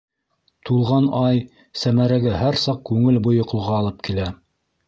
Тулған 0.69 1.09
ай 1.17 1.43
Сәмәрәгә 1.81 2.33
һәр 2.39 2.59
саҡ 2.65 2.83
күңел 2.91 3.23
бойоҡлоғо 3.29 3.81
алып 3.83 4.05
килә. 4.09 4.31